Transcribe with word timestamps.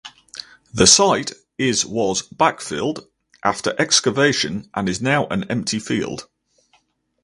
The 0.73 0.87
site 0.87 1.31
is 1.59 1.85
was 1.85 2.23
backfilled 2.27 3.05
after 3.43 3.75
excavation 3.77 4.67
and 4.73 4.89
is 4.89 4.99
now 4.99 5.27
an 5.27 5.43
empty 5.43 5.77
field. 5.77 6.27